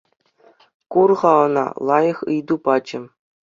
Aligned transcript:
Кур-ха 0.91 1.31
ӑна, 1.45 1.65
лайӑх 1.87 2.19
ыйту 2.33 2.55
пачӗ. 2.63 2.99